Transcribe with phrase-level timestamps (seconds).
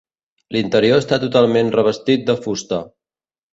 [0.55, 2.83] L'interior està totalment revestit de fusta.